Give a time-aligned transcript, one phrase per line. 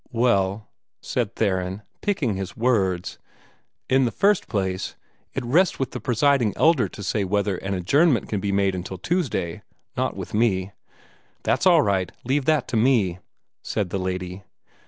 [0.11, 0.67] "Well,"
[1.03, 3.19] said Theron, picking his words,
[3.87, 4.95] "in the first place,
[5.35, 8.97] it rests with the Presiding Elder to say whether an adjournment can be made until
[8.97, 9.61] Tuesday,
[9.95, 10.71] not with me."
[11.43, 12.11] "That's all right.
[12.23, 13.19] Leave that to me,"
[13.61, 14.41] said the lady.